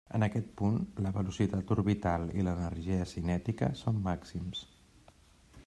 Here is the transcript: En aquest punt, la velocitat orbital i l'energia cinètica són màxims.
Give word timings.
En 0.17 0.23
aquest 0.25 0.47
punt, 0.61 0.77
la 1.07 1.11
velocitat 1.17 1.73
orbital 1.75 2.25
i 2.39 2.45
l'energia 2.47 3.07
cinètica 3.13 3.69
són 3.83 4.01
màxims. 4.09 4.65